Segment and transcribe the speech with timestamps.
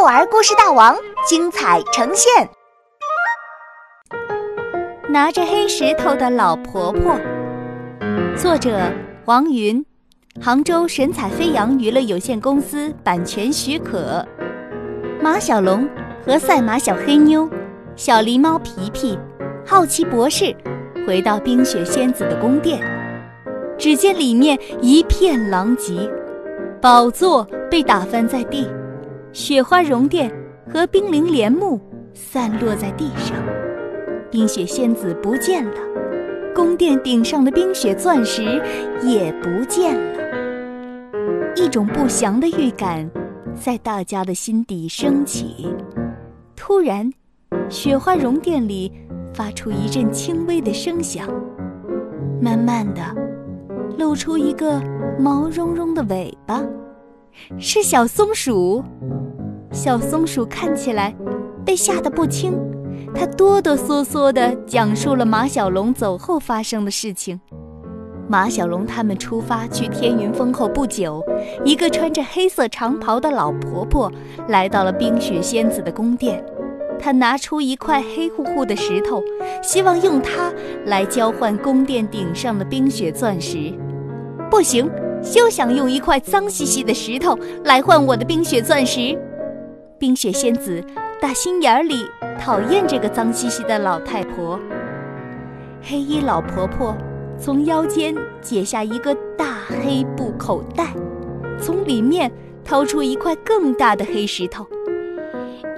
[0.00, 0.96] 幼儿故事大王
[1.28, 2.48] 精彩呈现。
[5.10, 7.20] 拿着黑石头的老婆婆，
[8.34, 8.80] 作者
[9.26, 9.84] 王云，
[10.40, 14.26] 杭州神采飞扬娱乐有限公司版权许可。
[15.20, 15.86] 马小龙
[16.24, 17.46] 和赛马小黑妞、
[17.94, 19.18] 小狸猫皮皮、
[19.66, 20.56] 好奇博士
[21.06, 22.80] 回到冰雪仙子的宫殿，
[23.76, 26.10] 只见里面一片狼藉，
[26.80, 28.66] 宝座被打翻在地。
[29.32, 30.30] 雪花绒垫
[30.68, 31.80] 和冰凌帘幕
[32.12, 33.36] 散落在地上，
[34.30, 35.76] 冰雪仙子不见了，
[36.54, 38.60] 宫殿顶上的冰雪钻石
[39.04, 40.20] 也不见了。
[41.54, 43.08] 一种不祥的预感
[43.54, 45.68] 在大家的心底升起。
[46.56, 47.08] 突然，
[47.68, 48.92] 雪花绒垫里
[49.32, 51.28] 发出一阵轻微的声响，
[52.42, 53.00] 慢慢的
[53.96, 54.82] 露出一个
[55.18, 56.62] 毛茸茸的尾巴，
[57.58, 58.82] 是小松鼠。
[59.72, 61.14] 小松鼠看起来
[61.64, 62.52] 被吓得不轻，
[63.14, 67.40] 它哆哆嗦嗦地讲述了马小龙走后发生的事情。
[68.28, 71.24] 马小龙他们出发去天云峰后不久，
[71.64, 74.10] 一个穿着黑色长袍的老婆婆
[74.48, 76.44] 来到了冰雪仙子的宫殿。
[76.98, 79.22] 她拿出一块黑乎乎的石头，
[79.62, 80.52] 希望用它
[80.86, 83.72] 来交换宫殿顶上的冰雪钻石。
[84.50, 84.90] 不行，
[85.22, 89.16] 休想用一块脏兮兮的石头来换我的冰雪钻石！
[90.00, 90.82] 冰雪仙子
[91.20, 92.06] 打心眼里
[92.40, 94.58] 讨厌这个脏兮兮的老太婆。
[95.82, 96.96] 黑衣老婆婆
[97.38, 100.86] 从腰间解下一个大黑布口袋，
[101.60, 102.32] 从里面
[102.64, 104.66] 掏出一块更大的黑石头，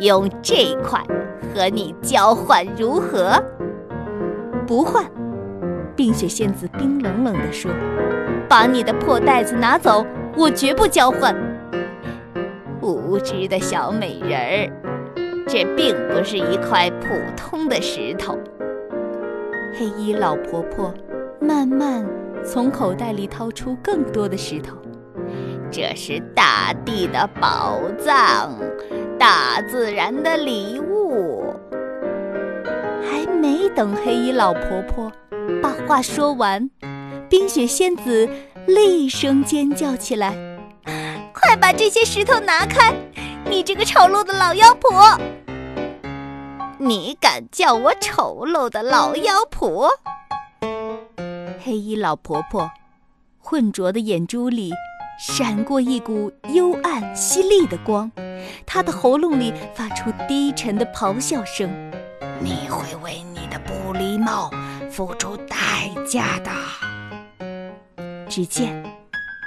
[0.00, 1.02] 用这块
[1.54, 3.42] 和你交换如何？
[4.66, 5.02] 不换。
[5.96, 7.70] 冰雪仙子冰冷冷地说
[8.46, 10.04] ：“把你的破袋子拿走，
[10.36, 11.34] 我绝不交换。”
[12.92, 18.38] 无知的小美人儿，这并不是一块普通的石头。
[19.74, 20.92] 黑衣老婆婆
[21.40, 22.04] 慢慢
[22.44, 24.76] 从口袋里掏出更多的石头，
[25.70, 28.52] 这是大地的宝藏，
[29.18, 31.54] 大自然的礼物。
[33.02, 35.10] 还没等黑衣老婆婆
[35.62, 36.68] 把话说完，
[37.28, 38.28] 冰雪仙子
[38.66, 40.49] 厉声尖叫起来。
[41.50, 42.94] 快把这些石头拿开！
[43.44, 45.18] 你这个丑陋的老妖婆！
[46.78, 49.90] 你敢叫我丑陋的老妖婆？
[51.60, 52.70] 黑衣老婆婆
[53.40, 54.72] 浑浊的眼珠里
[55.18, 58.12] 闪过一股幽暗犀利的光，
[58.64, 61.68] 她的喉咙里发出低沉的咆哮声
[62.38, 64.52] ：“你会为你的不礼貌
[64.88, 66.52] 付出代价的。”
[68.30, 68.80] 只见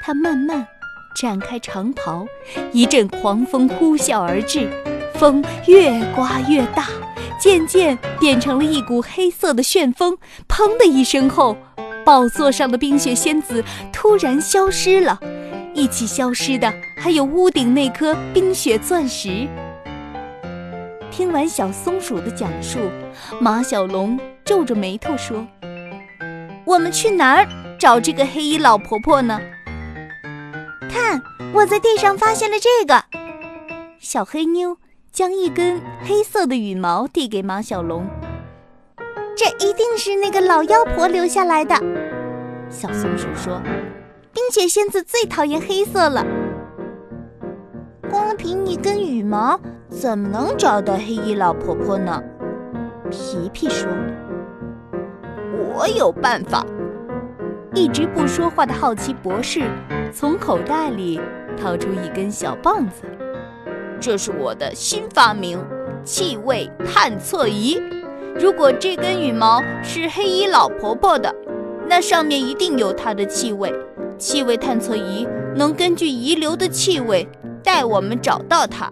[0.03, 0.67] 她慢慢。
[1.15, 2.25] 展开长袍，
[2.71, 4.69] 一阵狂风呼啸而至，
[5.15, 6.87] 风越刮越大，
[7.39, 10.17] 渐渐变成了一股黑色的旋风。
[10.47, 11.55] 砰的一声后，
[12.03, 15.19] 宝座上的冰雪仙子突然消失了，
[15.73, 19.47] 一起消失的还有屋顶那颗冰雪钻石。
[21.11, 22.79] 听完小松鼠的讲述，
[23.39, 25.45] 马小龙皱着眉头说
[26.65, 27.47] ：“我们去哪儿
[27.79, 29.39] 找这个黑衣老婆婆呢？”
[30.93, 31.19] 看，
[31.51, 33.03] 我在地上发现了这个。
[33.97, 34.77] 小黑妞
[35.11, 38.05] 将一根黑色的羽毛递给马小龙，
[39.35, 41.75] 这一定是那个老妖婆留下来的。
[42.69, 43.59] 小松鼠说
[44.31, 46.23] ：“冰雪仙子最讨厌黑色了，
[48.11, 52.21] 光凭一根羽毛怎么能找到黑衣老婆婆呢？”
[53.09, 53.89] 皮皮说
[55.73, 56.63] ：“我有办法。”
[57.73, 59.67] 一直不说话的好奇博士。
[60.15, 61.19] 从口袋里
[61.57, 63.01] 掏出一根小棒子，
[63.99, 65.59] 这是我的新发明——
[66.05, 67.81] 气味探测仪。
[68.35, 71.33] 如果这根羽毛是黑衣老婆婆的，
[71.89, 73.73] 那上面一定有她的气味。
[74.19, 77.27] 气味探测仪能根据遗留的气味
[77.63, 78.91] 带我们找到她。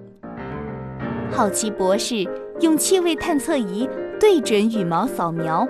[1.31, 2.28] 好奇博士
[2.62, 3.88] 用气味探测仪
[4.19, 5.68] 对准羽毛扫描，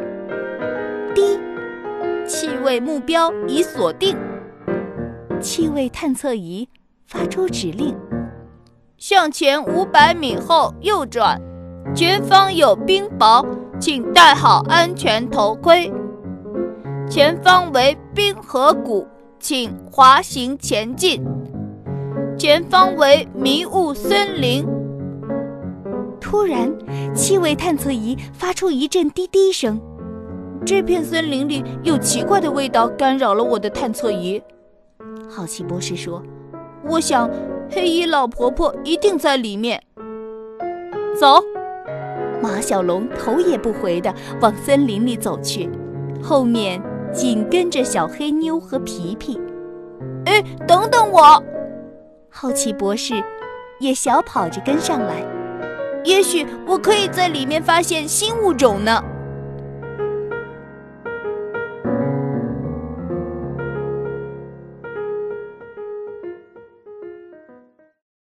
[1.13, 1.37] 滴，
[2.25, 4.15] 气味目标已锁定。
[5.41, 6.67] 气味探测仪
[7.07, 7.95] 发出指令：
[8.97, 11.41] 向前五百米后右转，
[11.95, 13.45] 前方有冰雹，
[13.79, 15.91] 请戴好安全头盔。
[17.09, 19.07] 前方为冰河谷，
[19.39, 21.21] 请滑行前进。
[22.37, 24.65] 前方为迷雾森林。
[26.19, 26.71] 突然，
[27.13, 29.81] 气味探测仪发出一阵滴滴声，
[30.65, 34.41] 这片森林里有奇怪的味道干扰了我的探测仪。
[35.33, 36.21] 好奇博士说
[36.83, 37.29] ：“我想，
[37.69, 39.81] 黑衣老婆婆一定在里面。
[41.17, 41.41] 走，
[42.41, 45.69] 马小龙头也不回地往森林里走去，
[46.21, 46.81] 后面
[47.13, 49.39] 紧跟着小黑妞和皮皮。
[50.25, 51.41] 哎，等等我！
[52.29, 53.13] 好奇博士
[53.79, 55.25] 也小跑着跟上来。
[56.03, 59.01] 也许我可以在里面发现新物种呢。